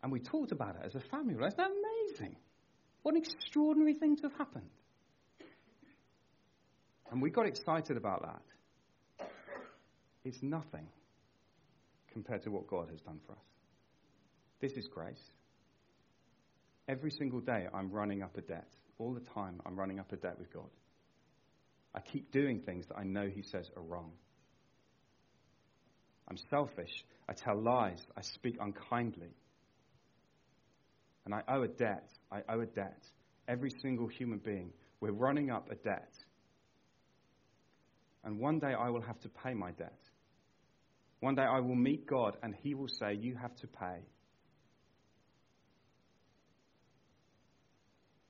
[0.01, 1.35] And we talked about it as a family.
[1.35, 2.35] Isn't that amazing?
[3.03, 4.69] What an extraordinary thing to have happened.
[7.11, 9.27] And we got excited about that.
[10.23, 10.87] It's nothing
[12.11, 13.45] compared to what God has done for us.
[14.59, 15.21] This is grace.
[16.87, 18.67] Every single day, I'm running up a debt.
[18.99, 20.69] All the time, I'm running up a debt with God.
[21.93, 24.11] I keep doing things that I know He says are wrong.
[26.29, 26.91] I'm selfish.
[27.27, 28.01] I tell lies.
[28.15, 29.35] I speak unkindly.
[31.25, 32.09] And I owe a debt.
[32.31, 33.03] I owe a debt.
[33.47, 34.71] Every single human being.
[35.01, 36.13] We're running up a debt.
[38.23, 39.99] And one day I will have to pay my debt.
[41.21, 43.99] One day I will meet God and He will say, You have to pay.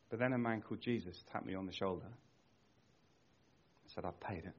[0.09, 4.43] But then a man called Jesus tapped me on the shoulder and said, I've paid
[4.43, 4.53] it.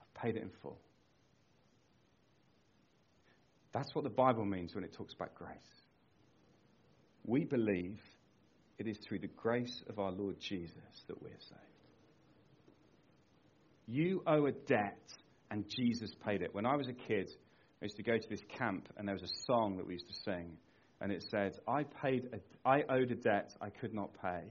[0.00, 0.78] I've paid it in full.
[3.72, 5.58] That's what the Bible means when it talks about grace.
[7.24, 7.98] We believe
[8.78, 11.60] it is through the grace of our Lord Jesus that we're saved.
[13.88, 15.00] You owe a debt,
[15.50, 16.54] and Jesus paid it.
[16.54, 17.30] When I was a kid,
[17.80, 20.08] I used to go to this camp, and there was a song that we used
[20.08, 20.56] to sing,
[21.00, 24.42] and it said, I, paid a, I owed a debt I could not pay.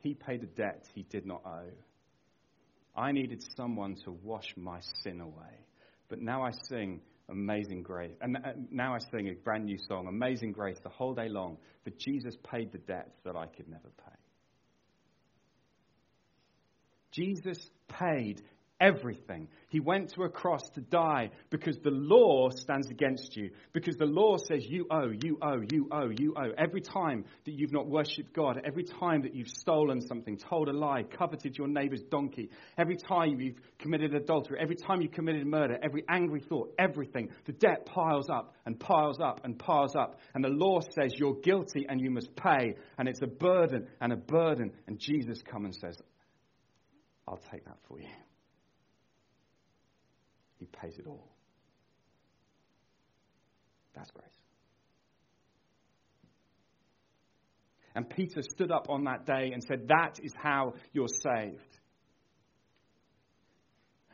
[0.00, 1.70] He paid a debt he did not owe.
[2.96, 5.64] I needed someone to wash my sin away.
[6.08, 8.14] But now I sing Amazing Grace.
[8.20, 11.56] And uh, now I sing a brand new song, Amazing Grace, the whole day long,
[11.82, 14.12] for Jesus paid the debt that I could never pay.
[17.12, 18.42] Jesus paid
[18.80, 19.48] everything.
[19.68, 23.50] He went to a cross to die because the law stands against you.
[23.72, 26.52] Because the law says you owe, you owe, you owe, you owe.
[26.58, 30.72] Every time that you've not worshipped God, every time that you've stolen something, told a
[30.72, 35.78] lie, coveted your neighbor's donkey, every time you've committed adultery, every time you've committed murder,
[35.82, 40.20] every angry thought, everything, the debt piles up and piles up and piles up.
[40.34, 42.74] And the law says you're guilty and you must pay.
[42.98, 44.72] And it's a burden and a burden.
[44.86, 46.02] And Jesus comes and says,
[47.26, 48.08] I'll take that for you.
[50.58, 51.28] He pays it all.
[53.94, 54.26] That's grace.
[57.94, 61.78] And Peter stood up on that day and said, That is how you're saved.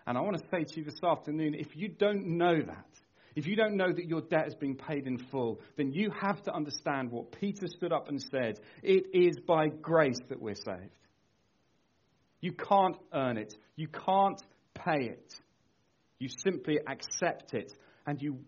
[0.06, 2.86] And I want to say to you this afternoon if you don't know that,
[3.36, 6.42] if you don't know that your debt has been paid in full, then you have
[6.42, 8.58] to understand what Peter stood up and said.
[8.82, 10.98] It is by grace that we're saved.
[12.40, 14.42] You can't earn it, you can't
[14.74, 15.32] pay it.
[16.20, 17.72] You simply accept it
[18.06, 18.38] and you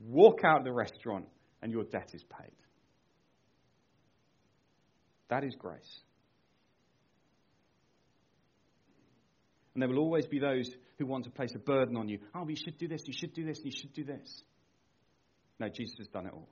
[0.00, 1.26] walk out of the restaurant
[1.62, 2.52] and your debt is paid.
[5.30, 6.00] That is grace.
[9.74, 12.18] And there will always be those who want to place a burden on you.
[12.34, 14.42] Oh, you should do this, you should do this, you should do this.
[15.60, 16.48] No, Jesus has done it all.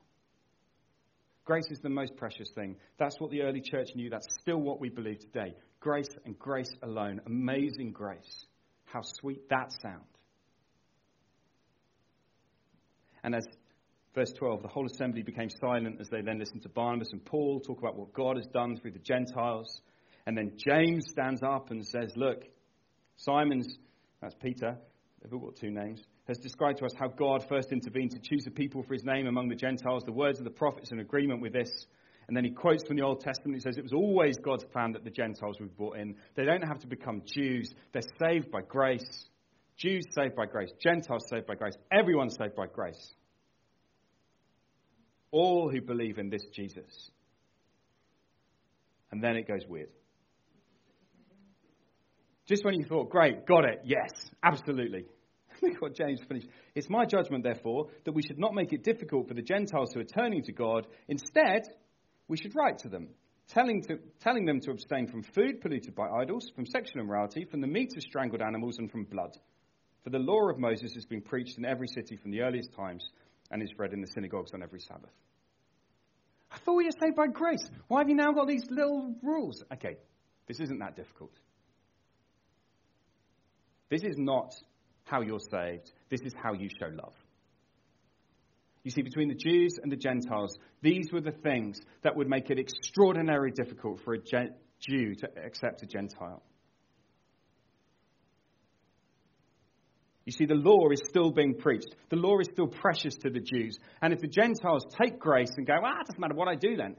[1.45, 2.77] Grace is the most precious thing.
[2.99, 4.11] That's what the early church knew.
[4.11, 5.55] That's still what we believe today.
[5.81, 7.21] Grace and grace alone.
[7.27, 8.47] Amazing grace.
[8.85, 10.18] How sweet that sounds.
[13.29, 13.45] And as
[14.15, 17.61] verse 12, the whole assembly became silent as they then listened to Barnabas and Paul
[17.61, 19.83] talk about what God has done through the Gentiles.
[20.25, 22.45] And then James stands up and says, Look,
[23.17, 23.69] Simon's,
[24.23, 24.79] that's Peter,
[25.21, 28.47] they've all got two names, has described to us how God first intervened to choose
[28.47, 30.05] a people for his name among the Gentiles.
[30.07, 31.69] The words of the prophets in agreement with this.
[32.29, 33.57] And then he quotes from the Old Testament.
[33.57, 36.17] He says it was always God's plan that the Gentiles be brought in.
[36.35, 39.29] They don't have to become Jews, they're saved by grace.
[39.77, 43.15] Jews saved by grace, Gentiles saved by grace, everyone saved by grace.
[45.31, 47.11] All who believe in this Jesus.
[49.11, 49.91] And then it goes weird.
[52.47, 54.11] Just when you thought, great, got it, yes,
[54.43, 55.05] absolutely.
[55.63, 56.49] Look what James finished.
[56.75, 60.01] It's my judgment, therefore, that we should not make it difficult for the Gentiles who
[60.01, 60.87] are turning to God.
[61.09, 61.63] Instead,
[62.27, 63.09] we should write to them,
[63.49, 67.61] telling, to, telling them to abstain from food polluted by idols, from sexual immorality, from
[67.61, 69.37] the meat of strangled animals, and from blood.
[70.05, 73.05] For the law of Moses has been preached in every city from the earliest times
[73.51, 75.11] and is read in the synagogues on every Sabbath.
[76.51, 77.69] I thought we were saved by grace.
[77.89, 79.63] Why have you now got these little rules?
[79.73, 79.97] Okay,
[80.47, 81.33] this isn't that difficult.
[83.91, 84.53] This is not
[85.05, 87.15] how you're saved, this is how you show love.
[88.85, 92.51] You see, between the Jews and the Gentiles, these were the things that would make
[92.51, 96.43] it extraordinarily difficult for a Jew to accept a Gentile.
[100.29, 101.95] You see, the law is still being preached.
[102.11, 103.79] The law is still precious to the Jews.
[104.03, 106.77] And if the Gentiles take grace and go, well, it doesn't matter what I do
[106.77, 106.97] then.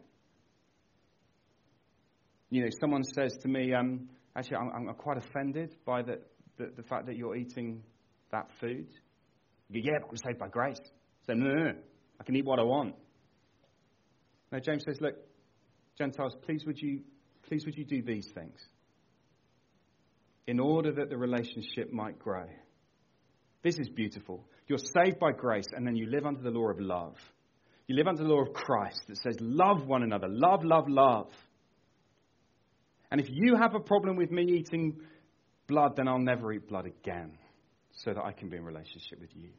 [2.49, 6.17] You know, someone says to me, um, actually, I'm, I'm, quite offended by the,
[6.57, 7.83] the, the, fact that you're eating
[8.31, 8.87] that food.
[9.69, 10.81] You go, yeah, but I'm saved by grace.
[11.27, 11.73] So, no, no, no,
[12.19, 12.95] I can eat what I want.
[14.51, 15.13] Now, James says, look,
[15.99, 17.01] Gentiles, please would you,
[17.47, 18.57] please would you do these things
[20.47, 22.47] in order that the relationship might grow.
[23.62, 24.45] This is beautiful.
[24.67, 27.15] You're saved by grace, and then you live under the law of love.
[27.88, 30.28] You live under the law of Christ that says, love one another.
[30.30, 31.32] Love, love, love.
[33.12, 35.02] And if you have a problem with me eating
[35.67, 37.38] blood, then I'll never eat blood again
[37.91, 39.50] so that I can be in relationship with you.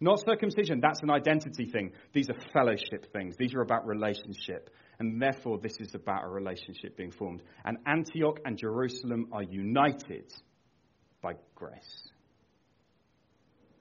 [0.00, 1.90] Not circumcision, that's an identity thing.
[2.12, 3.34] These are fellowship things.
[3.36, 4.70] These are about relationship.
[5.00, 7.42] And therefore, this is about a relationship being formed.
[7.64, 10.32] And Antioch and Jerusalem are united
[11.20, 12.10] by grace.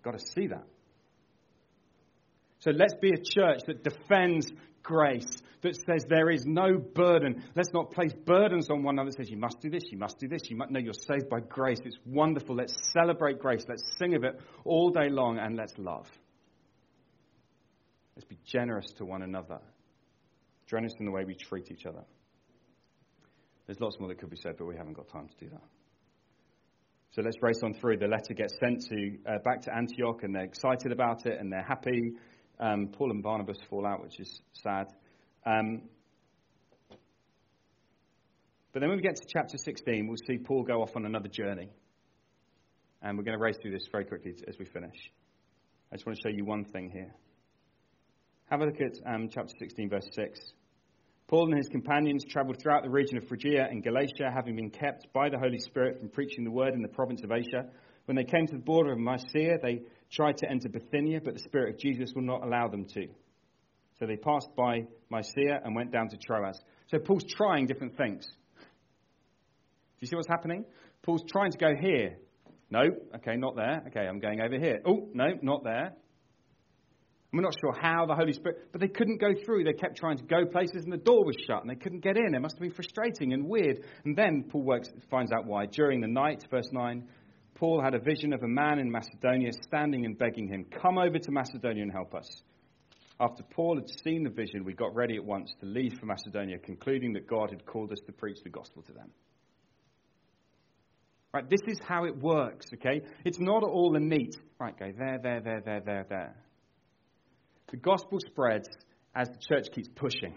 [0.08, 0.63] Got to see that.
[2.60, 4.50] So let's be a church that defends
[4.82, 5.28] grace,
[5.63, 7.43] that says there is no burden.
[7.58, 10.17] Let's not place burdens on one another that says you must do this, you must
[10.17, 10.72] do this, you must.
[10.72, 11.79] No, you're saved by grace.
[11.84, 12.56] It's wonderful.
[12.56, 13.65] Let's celebrate grace.
[13.67, 16.08] Let's sing of it all day long and let's love.
[18.15, 19.60] Let's be generous to one another,
[20.67, 22.06] generous in the way we treat each other.
[23.65, 25.63] There's lots more that could be said, but we haven't got time to do that.
[27.18, 27.98] So let's race on through.
[27.98, 31.52] The letter gets sent to uh, back to Antioch, and they're excited about it, and
[31.52, 32.12] they're happy.
[32.60, 34.86] Um, Paul and Barnabas fall out, which is sad.
[35.44, 35.82] Um,
[38.72, 41.28] but then when we get to chapter 16, we'll see Paul go off on another
[41.28, 41.72] journey.
[43.02, 45.12] And we're going to race through this very quickly as we finish.
[45.92, 47.15] I just want to show you one thing here.
[48.52, 50.40] Have a look at um, chapter 16, verse 6.
[51.28, 55.12] Paul and his companions traveled throughout the region of Phrygia and Galatia, having been kept
[55.12, 57.65] by the Holy Spirit from preaching the word in the province of Asia.
[58.06, 61.42] When they came to the border of Mysia, they tried to enter Bithynia, but the
[61.42, 63.08] Spirit of Jesus would not allow them to.
[64.00, 66.62] So they passed by Mysia and went down to Troas.
[66.90, 68.25] So Paul's trying different things.
[68.56, 68.63] Do
[70.00, 70.63] you see what's happening?
[71.02, 72.17] Paul's trying to go here.
[72.69, 72.84] No,
[73.15, 73.84] okay, not there.
[73.88, 74.80] Okay, I'm going over here.
[74.86, 75.94] Oh, no, not there.
[77.34, 79.65] We're not sure how the Holy Spirit, but they couldn't go through.
[79.65, 82.15] They kept trying to go places and the door was shut and they couldn't get
[82.15, 82.34] in.
[82.34, 83.84] It must have been frustrating and weird.
[84.06, 85.65] And then Paul works, finds out why.
[85.65, 87.06] During the night, verse 9,
[87.56, 91.19] Paul had a vision of a man in Macedonia standing and begging him, Come over
[91.19, 92.28] to Macedonia and help us.
[93.19, 96.60] After Paul had seen the vision, we got ready at once to leave for Macedonia,
[96.60, 99.10] concluding that God had called us to preach the gospel to them.
[101.34, 103.02] Right, this is how it works, okay?
[103.25, 106.36] It's not all a neat, right, go there, there, there, there, there, there.
[107.72, 108.70] The gospel spreads
[109.15, 110.36] as the church keeps pushing,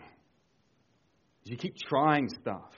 [1.45, 2.73] as you keep trying stuff.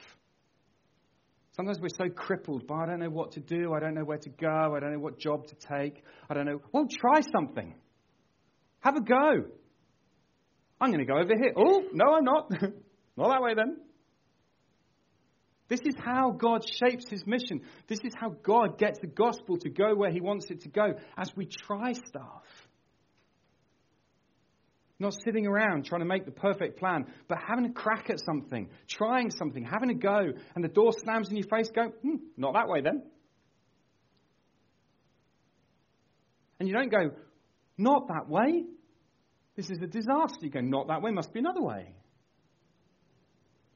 [1.55, 4.19] Sometimes we're so crippled by, I don't know what to do, I don't know where
[4.19, 6.61] to go, I don't know what job to take, I don't know.
[6.73, 7.75] Well, try something.
[8.81, 9.45] Have a go.
[10.81, 11.53] I'm going to go over here.
[11.57, 12.51] Oh, no, I'm not.
[13.17, 13.77] not that way then.
[15.69, 17.61] This is how God shapes his mission.
[17.87, 20.95] This is how God gets the gospel to go where he wants it to go
[21.17, 22.45] as we try stuff.
[25.03, 28.69] Not sitting around trying to make the perfect plan, but having a crack at something,
[28.89, 32.55] trying something, having a go, and the door slams in your face, go, hmm, not
[32.55, 33.03] that way then.
[36.61, 37.11] And you don't go,
[37.77, 38.63] not that way.
[39.57, 40.39] This is a disaster.
[40.43, 41.97] You go, not that way, must be another way.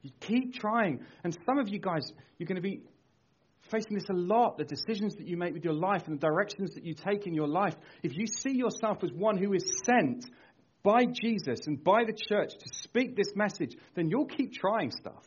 [0.03, 1.01] You keep trying.
[1.25, 2.09] And some of you guys,
[2.39, 2.83] you're going to be
[3.73, 6.75] facing this a lot the decisions that you make with your life and the directions
[6.75, 7.75] that you take in your life.
[8.05, 10.25] If you see yourself as one who is sent
[10.87, 15.25] by Jesus and by the church to speak this message, then you'll keep trying stuff.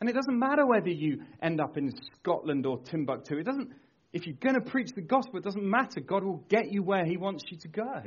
[0.00, 3.38] And it doesn't matter whether you end up in Scotland or Timbuktu.
[3.38, 3.70] It doesn't,
[4.12, 6.00] if you're going to preach the gospel, it doesn't matter.
[6.00, 8.02] God will get you where He wants you to go.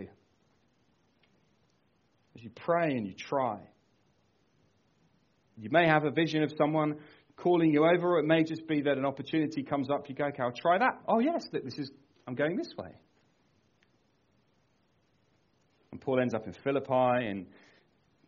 [2.36, 3.59] As you pray and you try.
[5.57, 6.97] You may have a vision of someone
[7.38, 10.09] calling you over, or it may just be that an opportunity comes up.
[10.09, 10.99] You go, okay, I'll try that.
[11.07, 11.89] Oh, yes, this is,
[12.28, 12.89] I'm going this way.
[15.94, 17.46] And Paul ends up in Philippi, and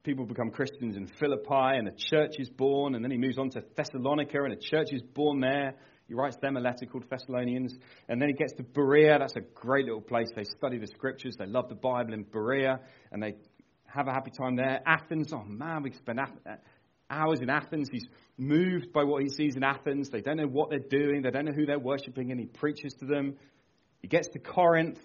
[0.03, 3.49] people become Christians in Philippi, and a church is born, and then he moves on
[3.49, 5.73] to Thessalonica, and a church is born there.
[6.07, 7.75] He writes them a letter called Thessalonians.
[8.07, 9.17] And then he gets to Berea.
[9.17, 10.27] That's a great little place.
[10.35, 11.37] They study the scriptures.
[11.39, 12.79] They love the Bible in Berea.
[13.11, 13.33] And they
[13.87, 14.81] have a happy time there.
[14.85, 15.33] Athens.
[15.33, 16.19] Oh, man, we spend
[17.09, 17.89] hours in Athens.
[17.91, 18.05] He's
[18.37, 20.11] moved by what he sees in Athens.
[20.11, 21.23] They don't know what they're doing.
[21.23, 22.29] They don't know who they're worshipping.
[22.29, 23.37] And he preaches to them.
[24.03, 24.99] He gets to Corinth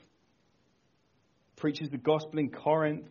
[1.61, 3.07] preaches the gospel in Corinth.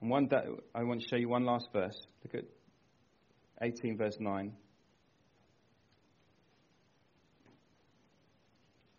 [0.00, 0.42] And one day,
[0.74, 1.96] I want to show you one last verse.
[2.24, 2.44] Look at
[3.62, 4.52] 18, verse 9.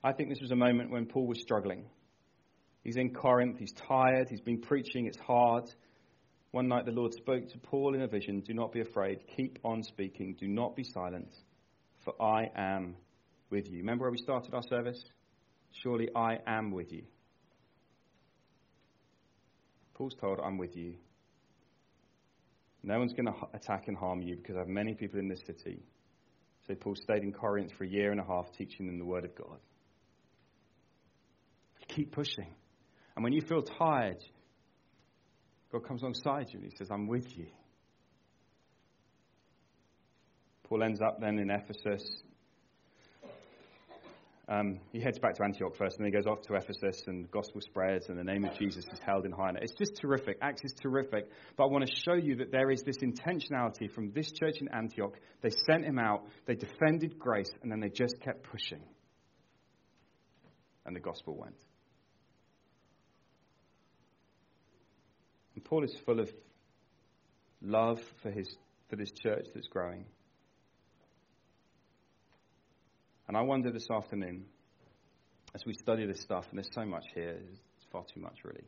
[0.03, 1.85] I think this was a moment when Paul was struggling.
[2.83, 5.65] He's in Corinth, he's tired, he's been preaching, it's hard.
[6.51, 9.59] One night the Lord spoke to Paul in a vision Do not be afraid, keep
[9.65, 11.35] on speaking, do not be silent,
[12.03, 12.95] for I am
[13.49, 13.79] with you.
[13.79, 15.03] Remember where we started our service?
[15.81, 17.03] Surely I am with you.
[19.95, 20.95] Paul's told, I'm with you.
[22.83, 25.41] No one's going to attack and harm you because I have many people in this
[25.47, 25.81] city.
[26.67, 29.25] So Paul stayed in Corinth for a year and a half teaching them the Word
[29.25, 29.57] of God.
[31.87, 32.53] Keep pushing.
[33.15, 34.21] And when you feel tired,
[35.71, 37.47] God comes alongside you and He says, I'm with you.
[40.67, 42.03] Paul ends up then in Ephesus
[44.47, 47.29] um, he heads back to Antioch first, and then he goes off to Ephesus, and
[47.31, 49.51] gospel spreads, and the name of Jesus is held in high.
[49.59, 50.37] It's just terrific.
[50.41, 51.29] Acts is terrific.
[51.57, 54.67] But I want to show you that there is this intentionality from this church in
[54.69, 55.15] Antioch.
[55.41, 58.83] They sent him out, they defended grace, and then they just kept pushing.
[60.85, 61.55] And the gospel went.
[65.55, 66.31] And Paul is full of
[67.63, 68.55] love for, his,
[68.89, 70.05] for this church that's growing.
[73.27, 74.45] And I wonder this afternoon,
[75.53, 77.39] as we study this stuff, and there's so much here,
[77.77, 78.65] it's far too much really.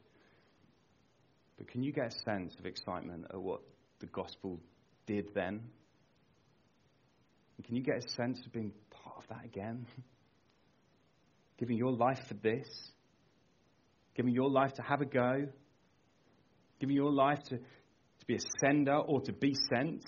[1.58, 3.62] But can you get a sense of excitement at what
[4.00, 4.60] the gospel
[5.06, 5.62] did then?
[7.58, 9.86] And can you get a sense of being part of that again?
[11.58, 12.68] Giving your life for this?
[14.16, 15.48] Giving your life to have a go?
[16.80, 20.04] Giving your life to, to be a sender or to be sent?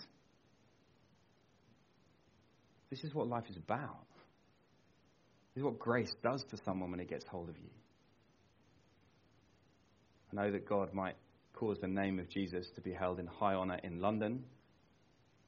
[2.92, 4.09] This is what life is about.
[5.54, 7.70] This is what grace does to someone when it gets hold of you.
[10.32, 11.16] I know that God might
[11.54, 14.44] cause the name of Jesus to be held in high honor in London,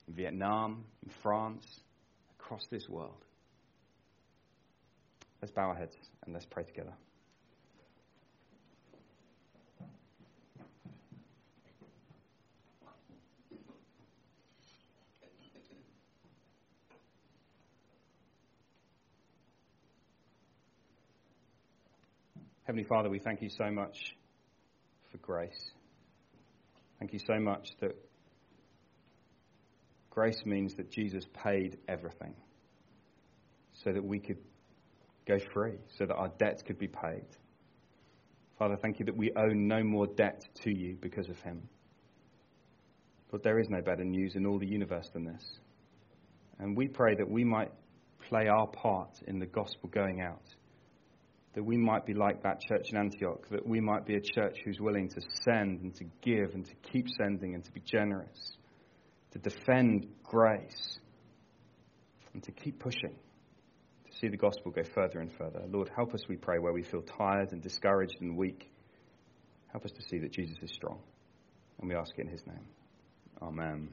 [0.08, 1.66] in Vietnam, in France,
[2.40, 3.24] across this world.
[5.42, 5.96] Let's bow our heads
[6.26, 6.94] and let's pray together.
[22.64, 24.16] Heavenly Father, we thank you so much
[25.12, 25.72] for grace.
[27.00, 27.96] Thank you so much that
[30.12, 32.36] grace means that Jesus paid everything
[33.74, 34.38] so that we could
[35.28, 37.26] go free, so that our debts could be paid.
[38.60, 41.68] Father, thank you that we owe no more debt to you because of him.
[43.32, 45.44] But there is no better news in all the universe than this.
[46.60, 47.72] And we pray that we might
[48.30, 50.46] play our part in the gospel going out
[51.54, 54.58] that we might be like that church in Antioch, that we might be a church
[54.64, 58.58] who's willing to send and to give and to keep sending and to be generous,
[59.32, 61.00] to defend grace,
[62.34, 63.16] and to keep pushing,
[64.06, 65.62] to see the gospel go further and further.
[65.70, 68.72] Lord, help us, we pray, where we feel tired and discouraged and weak.
[69.72, 71.00] Help us to see that Jesus is strong.
[71.80, 72.66] And we ask it in his name.
[73.42, 73.90] Amen.